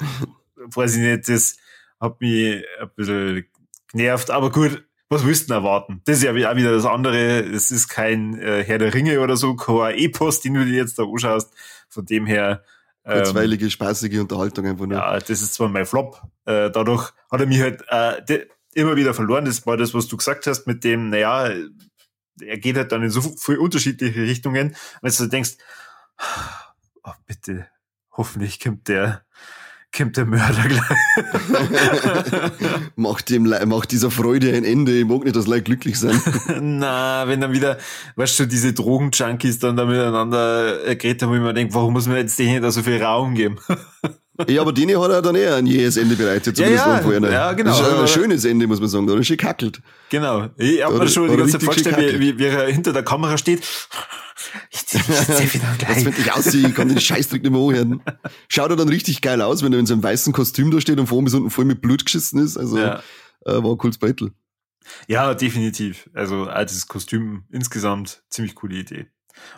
[0.57, 1.57] weiß ich nicht, das
[2.01, 3.47] hat mich ein bisschen
[3.91, 6.03] genervt, aber gut, was willst du denn erwarten?
[6.05, 9.37] Das ist ja auch wieder das andere, es ist kein äh, Herr der Ringe oder
[9.37, 11.55] so, kein Epos, den du dir jetzt da anschaust,
[11.89, 12.65] von dem her
[13.05, 14.99] ähm, Kurzweilige, spaßige Unterhaltung einfach nur.
[14.99, 16.21] Ja, das ist zwar mein Flop.
[16.45, 19.45] Äh, dadurch hat er mich halt äh, immer wieder verloren.
[19.45, 21.51] Das war das, was du gesagt hast mit dem, naja,
[22.41, 24.75] er geht halt dann in so viele unterschiedliche Richtungen.
[25.03, 25.53] Wenn du denkst,
[27.07, 27.67] oh, bitte,
[28.13, 29.23] hoffentlich kommt der,
[29.97, 30.83] kommt der Mörder gleich.
[32.97, 34.99] macht, dem, macht dieser Freude ein Ende.
[34.99, 36.21] Ich mag nicht, dass Leute glücklich sind.
[36.61, 37.79] Na, wenn dann wieder,
[38.17, 41.93] weißt du, diese Drogenjunkies dann da miteinander äh, geredet haben, wo ich mir denke, warum
[41.95, 43.59] muss man jetzt denen da so viel Raum geben?
[44.49, 47.31] ja, aber denen hat er dann eher ein jähes Ende bereitet, zumindest ja, ja, vorher.
[47.31, 47.71] Ja, genau.
[47.71, 49.07] Das ist ein schönes Ende, muss man sagen.
[49.07, 49.81] Da ist schön kackelt.
[50.11, 50.49] Genau.
[50.59, 53.39] Ich hab mir schon die ganze Zeit vorgestellt, wie, wie, wie er hinter der Kamera
[53.39, 53.63] steht.
[54.71, 55.97] Ich zieh, ich zieh wieder gleich.
[55.97, 58.03] Jetzt, wenn ich aussehe, kann den Scheißdruck nicht mehr anhören.
[58.49, 61.07] Schaut er dann richtig geil aus, wenn er in seinem weißen Kostüm da steht und
[61.07, 62.57] vor bis unten voll mit Blut geschissen ist.
[62.57, 63.03] Also, ja.
[63.45, 64.33] äh, war ein cooles Battle.
[65.09, 66.09] Ja, definitiv.
[66.15, 69.07] Also, altes Kostüm insgesamt ziemlich coole Idee.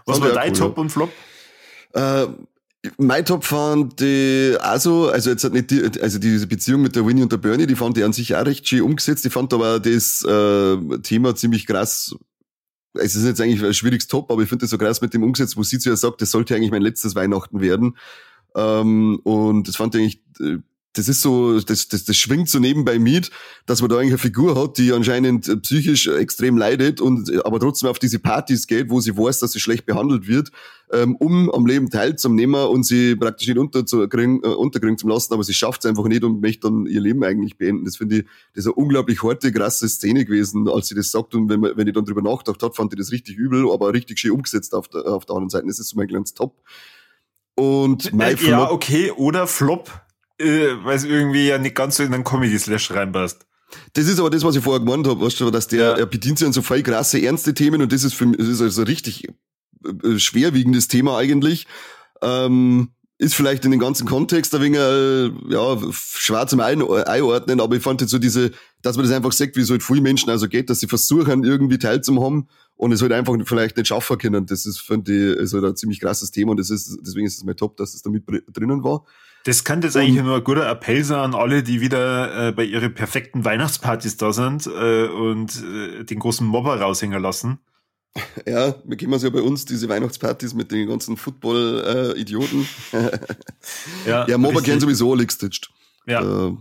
[0.06, 0.80] Was war dein cool, Top ja.
[0.82, 1.12] und Flop?
[1.92, 2.26] Äh,
[2.96, 7.06] mein Top fand die also, also jetzt hat nicht die, also diese Beziehung mit der
[7.06, 9.26] Winnie und der Bernie, die fand ich an sich auch recht schön umgesetzt.
[9.26, 12.14] Ich fand aber das äh, Thema ziemlich krass
[12.98, 15.22] es ist jetzt eigentlich ein schwieriges Top, aber ich finde das so krass mit dem
[15.22, 17.96] umgesetzt, wo sie zu ihr sagt, das sollte eigentlich mein letztes Weihnachten werden.
[18.54, 20.58] Ähm, und das fand ich eigentlich äh,
[20.98, 23.30] das ist so, das, das, das schwingt so nebenbei mit,
[23.66, 27.38] dass man da eigentlich eine Figur hat, die anscheinend äh, psychisch extrem leidet und äh,
[27.44, 30.50] aber trotzdem auf diese Partys geht, wo sie weiß, dass sie schlecht behandelt wird,
[30.92, 35.44] ähm, um am Leben teilzunehmen und sie praktisch nicht unterzukriegen, äh, unterkriegen zu lassen, aber
[35.44, 37.84] sie schafft es einfach nicht und möchte dann ihr Leben eigentlich beenden.
[37.84, 41.32] Das finde ich, das ist eine unglaublich harte, krasse Szene gewesen, als sie das sagt
[41.36, 43.94] und wenn, man, wenn ich dann drüber nachgedacht habe, fand ich das richtig übel, aber
[43.94, 45.66] richtig schön umgesetzt auf der, auf der anderen Seite.
[45.68, 46.56] Das ist so mein kleines Top.
[47.54, 50.07] Und mein äh, Ja, okay, oder Flop
[50.38, 53.46] äh, weil es irgendwie ja nicht ganz so in einen Comedy-Slash reinpasst.
[53.92, 55.96] Das ist aber das, was ich vorher gemeint habe, weißt du, dass der, ja.
[55.98, 58.48] er bedient sich an so voll krasse, ernste Themen und das ist für mich, das
[58.48, 59.28] ist also richtig
[59.84, 61.66] äh, schwerwiegendes Thema eigentlich.
[62.22, 67.76] Ähm, ist vielleicht in den ganzen Kontext ein wenig, äh, ja, schwer zum Einordnen, aber
[67.76, 70.30] ich fand jetzt so diese, dass man das einfach sagt, wie es halt viele Menschen
[70.30, 74.46] also geht, dass sie versuchen, irgendwie teilzuhaben und es halt einfach vielleicht nicht schaffen können.
[74.46, 77.44] Das ist, finde ich, also ein ziemlich krasses Thema und das ist, deswegen ist es
[77.44, 78.22] mein Top, dass es da mit
[78.52, 79.04] drinnen war.
[79.48, 82.64] Das kann jetzt eigentlich nur ein guter Appell sein an alle, die wieder äh, bei
[82.64, 87.58] ihren perfekten Weihnachtspartys da sind äh, und äh, den großen Mobber raushängen lassen.
[88.46, 92.68] Ja, wir kennen es ja bei uns, diese Weihnachtspartys mit den ganzen Football-Idioten.
[92.92, 93.18] Äh,
[94.06, 95.70] ja, ja, Mobber kennen sowieso alle gestitcht.
[96.06, 96.22] Ja.
[96.22, 96.56] Da,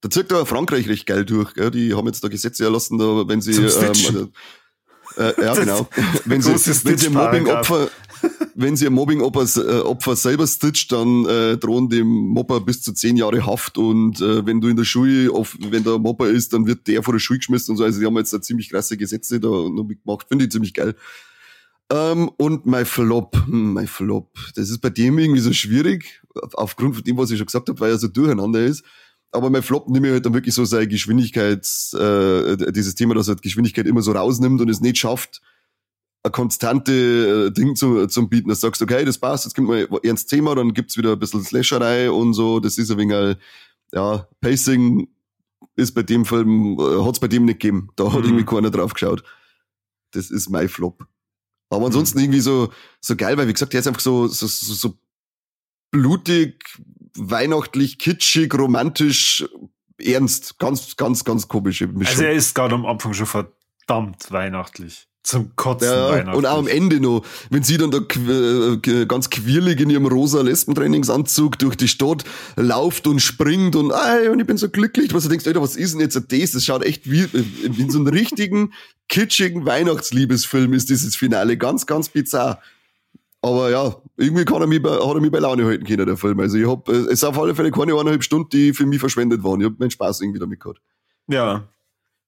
[0.00, 1.54] da zirkt aber Frankreich recht geil durch.
[1.54, 1.70] Gell?
[1.70, 3.52] Die haben jetzt da Gesetze erlassen, da, wenn sie.
[3.52, 4.32] Ähm,
[5.16, 5.88] äh, ja, genau.
[6.24, 6.52] wenn sie,
[6.84, 7.88] wenn sie Mobbing-Opfer,
[8.60, 13.16] wenn sie ein Mobbing-Opfer äh, selber stitcht, dann äh, drohen dem Mobber bis zu zehn
[13.16, 16.66] Jahre Haft und äh, wenn du in der Schule, auf, wenn der Mobber ist, dann
[16.66, 17.84] wird der vor der Schule geschmissen und so.
[17.84, 20.26] Also die haben jetzt da ziemlich krasse Gesetze da noch mitgemacht.
[20.28, 20.96] Finde ich ziemlich geil.
[21.92, 26.20] Ähm, und mein Flop, hm, mein Flop, das ist bei dem irgendwie so schwierig,
[26.54, 28.82] aufgrund von dem, was ich schon gesagt habe, weil er so durcheinander ist.
[29.30, 33.28] Aber mein Flop nehme ich halt dann wirklich so seine Geschwindigkeit, äh, dieses Thema, dass
[33.28, 35.42] er Geschwindigkeit immer so rausnimmt und es nicht schafft,
[36.28, 39.68] ein konstante äh, Ding zu, zum bieten, dass du sagst, okay, das passt, jetzt kommt
[39.68, 43.36] mal ernst Thema, dann gibt's wieder ein bisschen Slasherei und so, das ist ein wenig,
[43.92, 45.08] ja, Pacing
[45.76, 48.26] ist bei dem Film, äh, hat's bei dem nicht gegeben, da hat mhm.
[48.26, 49.22] irgendwie keiner drauf geschaut.
[50.12, 51.06] Das ist mein Flop.
[51.70, 52.24] Aber ansonsten mhm.
[52.24, 54.98] irgendwie so, so geil, weil wie gesagt, der ist einfach so, so, so, so
[55.90, 56.64] blutig,
[57.16, 59.44] weihnachtlich, kitschig, romantisch,
[59.98, 60.58] ernst.
[60.58, 61.98] Ganz, ganz, ganz Mischung.
[61.98, 65.07] Also er ist gerade am Anfang schon verdammt weihnachtlich.
[65.28, 66.32] Zum Kotzen ja.
[66.32, 70.40] Und auch am Ende noch, wenn sie dann da äh, ganz quirlig in ihrem rosa
[70.40, 72.24] Lesbentrainingsanzug durch die Stadt
[72.56, 75.76] lauft und springt und, ey, und ich bin so glücklich, was du denkst, Alter, was
[75.76, 76.52] ist denn jetzt das?
[76.52, 78.72] Das schaut echt wie, äh, in so einem richtigen,
[79.10, 81.58] kitschigen Weihnachtsliebesfilm ist dieses Finale.
[81.58, 82.62] Ganz, ganz bizarr.
[83.42, 86.16] Aber ja, irgendwie kann er mich bei, hat er mich bei Laune halten können, der
[86.16, 86.40] Film.
[86.40, 88.98] Also ich hab, äh, es ist auf alle Fälle keine eineinhalb Stunden, die für mich
[88.98, 89.60] verschwendet waren.
[89.60, 90.80] Ich hab meinen Spaß irgendwie damit gehabt.
[91.26, 91.68] Ja.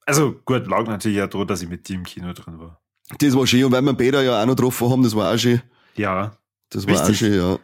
[0.05, 2.79] Also gut, lag natürlich ja daran, dass ich mit dir im Kino drin war.
[3.19, 3.65] Das war schön.
[3.65, 5.63] Und weil wir Peter ja auch noch getroffen haben, das war auch schön.
[5.97, 6.37] Ja.
[6.71, 7.11] Das war Richtig.
[7.11, 7.59] auch schön, ja.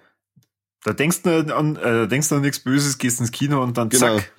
[0.85, 3.89] Da denkst du an, äh, denkst du an nichts Böses, gehst ins Kino und dann
[3.89, 4.17] genau.
[4.17, 4.33] zack.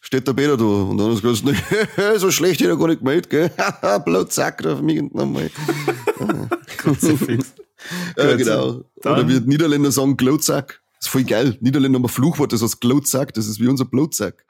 [0.00, 0.64] Steht der Peter da.
[0.64, 3.50] Und dann hast du gesagt, so schlecht hätte er gar nicht gemeldet, gell?
[4.04, 5.50] Blut zack, da auf mich nochmal.
[6.76, 7.54] Kruzifix.
[8.16, 8.84] ja, genau.
[9.02, 9.12] Dann.
[9.12, 10.82] Oder wie Niederländer sagen, Glotzack.
[10.98, 11.56] Das ist voll geil.
[11.60, 13.34] Niederländer haben ein Fluchwort, das heißt Glotzack.
[13.34, 14.44] Das ist wie unser Blutzack.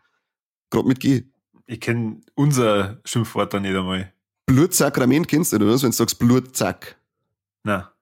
[0.70, 1.24] Gerade mit G.
[1.66, 4.12] Ich kenne unser Schimpfwort da nicht einmal.
[4.46, 5.82] Blutsakrament kennst du, oder was?
[5.82, 6.96] Wenn du sagst Blutzack.
[7.62, 7.92] Na.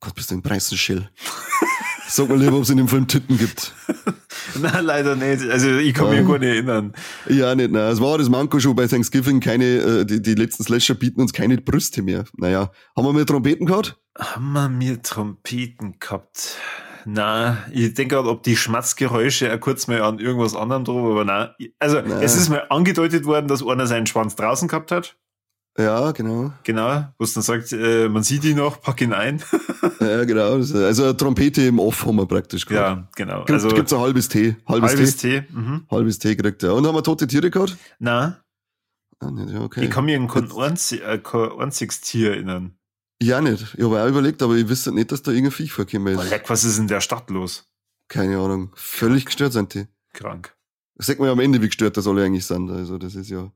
[0.00, 1.08] Gott, bist du ein Preisschill.
[2.08, 3.72] Sag mal lieber, ob es in dem Film Titten gibt.
[4.60, 5.48] Nein, leider nicht.
[5.50, 6.92] Also ich kann mich gar nicht erinnern.
[7.26, 7.70] Ja, nicht.
[7.70, 7.90] Nein.
[7.90, 9.40] Es war das Manko schon bei Thanksgiving.
[9.40, 12.24] Keine, äh, die, die letzten Slasher bieten uns keine Brüste mehr.
[12.36, 13.98] Naja, haben wir mehr Trompeten gehabt?
[14.18, 16.58] Haben wir mir Trompeten gehabt?
[17.04, 21.24] Na, ich denke gerade, ob die Schmatzgeräusche auch kurz mal an irgendwas anderem drauf, aber
[21.24, 21.48] nein.
[21.78, 22.22] Also, nein.
[22.22, 25.16] es ist mal angedeutet worden, dass einer seinen Schwanz draußen gehabt hat.
[25.78, 26.52] Ja, genau.
[26.64, 29.42] Genau, wo es dann sagt, äh, man sieht ihn noch, pack ihn ein.
[30.00, 30.54] ja, genau.
[30.54, 32.98] Also eine Trompete im Off haben wir praktisch gehabt.
[32.98, 33.38] Ja, genau.
[33.40, 34.56] Gibt, also gibt's ein halbes Tee.
[34.66, 35.40] Halbes, halbes Tee.
[35.40, 35.46] Tee.
[35.50, 35.86] Mhm.
[35.90, 36.74] Halbes Tee kriegt er.
[36.74, 37.76] Und haben wir tote Tiere gehabt?
[37.98, 38.36] Nein.
[39.20, 39.84] Ah, nicht, ja, okay.
[39.84, 42.76] Ich kann mich an kein, äh, kein einziges Tier erinnern.
[43.22, 43.74] Ja, nicht.
[43.76, 46.28] Ich habe auch überlegt, aber ich wüsste nicht, dass da irgendein Viech vorkommen ist.
[46.28, 47.70] Leck, was ist in der Stadt los?
[48.08, 48.72] Keine Ahnung.
[48.74, 49.86] Völlig gestört sind die.
[50.12, 50.54] Krank.
[50.96, 52.70] Das sagt man ja am Ende, wie gestört das alle eigentlich sind.
[52.70, 53.50] Also das ist ja.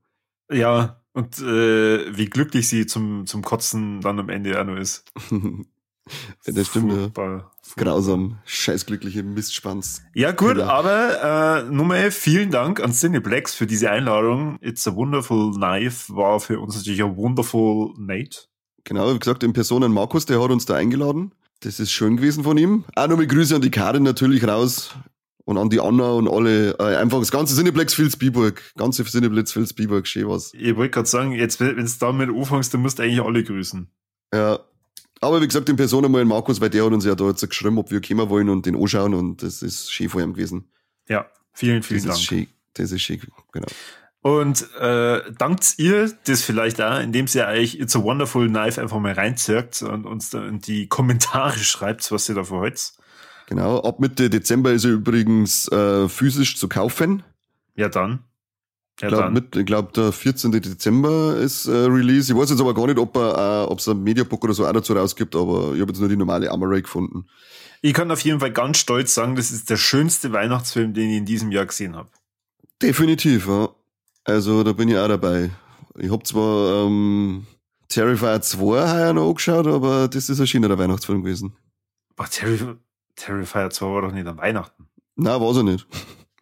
[0.50, 5.02] Ja, und äh, wie glücklich sie zum, zum Kotzen dann am Ende auch noch ist.
[5.31, 7.50] ja, das stimmt, furchtbar, ja.
[7.83, 10.02] Grausam, scheißglückliche Mistschwanz.
[10.14, 10.70] Ja, gut, Killer.
[10.70, 14.59] aber äh, nochmal vielen Dank an Cineplex für diese Einladung.
[14.61, 18.48] It's a Wonderful Knife war für uns natürlich ein Wonderful Nate.
[18.85, 21.33] Genau, wie gesagt, in Personen Markus, der hat uns da eingeladen.
[21.61, 22.85] Das ist schön gewesen von ihm.
[22.94, 24.94] Auch nochmal Grüße an die Karin natürlich raus
[25.46, 30.06] und an die Anna und alle, äh, einfach das ganze Cineplex Vilsbiburg, ganze Cineplex Vilsbiburg,
[30.06, 30.52] schön was.
[30.52, 33.88] Ich wollte gerade sagen, jetzt, wenn du damit anfängst, dann musst du eigentlich alle grüßen.
[34.35, 34.59] Ja.
[35.20, 37.48] Aber wie gesagt, in Person einmal in Markus, weil der hat uns ja da jetzt
[37.48, 40.68] geschrieben, ob wir kommen wollen und den anschauen und das ist schön vor ihm gewesen.
[41.09, 42.18] Ja, vielen, vielen das Dank.
[42.18, 43.68] Ist schön, das ist schön, genau.
[44.22, 48.98] Und äh, dankt ihr das vielleicht auch, indem ihr euch It's a Wonderful Knife einfach
[48.98, 52.82] mal reinzirkt und uns da in die Kommentare schreibt, was ihr da für heute
[53.46, 57.22] Genau, ab Mitte Dezember ist er übrigens äh, physisch zu kaufen.
[57.76, 58.24] Ja, dann.
[59.00, 60.52] Ja, glaub, ich glaube, der 14.
[60.52, 62.32] Dezember ist äh, Release.
[62.32, 64.66] Ich weiß jetzt aber gar nicht, ob er, äh, ob es ein Mediabook oder so
[64.66, 67.26] auch dazu rausgibt, aber ich habe jetzt nur die normale Amaray gefunden.
[67.82, 71.16] Ich kann auf jeden Fall ganz stolz sagen, das ist der schönste Weihnachtsfilm, den ich
[71.18, 72.09] in diesem Jahr gesehen habe.
[72.80, 73.68] Definitiv, ja.
[74.24, 75.50] Also da bin ich auch dabei.
[75.98, 77.46] Ich habe zwar ähm,
[77.88, 81.54] Terrifier 2 heuer noch angeschaut, aber das ist ein schöner Weihnachtsfilm gewesen.
[82.16, 82.78] Boah, Terrifier
[83.16, 84.87] Terrifier 2 war doch nicht an Weihnachten.
[85.16, 85.87] Nein, war er nicht.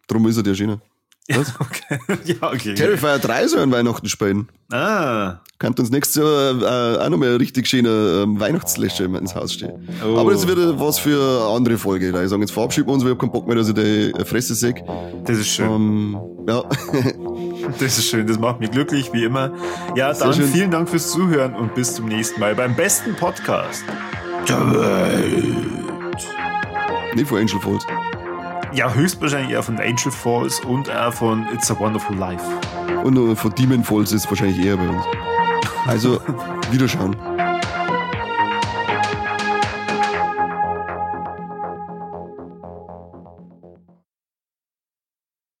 [0.07, 0.81] Drum ist er die erschienen.
[1.29, 1.53] Was?
[1.59, 1.99] Ja, okay.
[2.25, 2.75] ja, okay.
[2.75, 4.49] Terrifier 3 soll an Weihnachten spielen.
[4.71, 5.39] Ah.
[5.57, 9.87] Könnte uns nächstes Jahr äh, auch nochmal richtig schöner ähm, Weihnachtsläsche ins Haus stehen.
[10.03, 10.17] Oh.
[10.17, 12.09] Aber das wird was für eine andere Folge.
[12.09, 14.13] Ich sage, jetzt verabschieden wir uns, weil ich habe keinen Bock mehr, dass ich die
[14.25, 14.75] Fresse sehe.
[15.23, 15.71] Das ist schön.
[15.71, 16.63] Ähm, ja.
[17.79, 19.51] das ist schön, das macht mich glücklich, wie immer.
[19.95, 23.83] Ja, dann vielen Dank fürs Zuhören und bis zum nächsten Mal beim besten Podcast
[24.47, 25.84] Welt.
[27.15, 27.87] Nicht von Angel Falls.
[28.73, 32.43] Ja, höchstwahrscheinlich eher von Angel Falls und auch von It's a Wonderful Life.
[33.03, 35.03] Und von Demon Falls ist wahrscheinlich eher bei uns.
[35.87, 36.19] Also,
[36.71, 37.15] wiederschauen.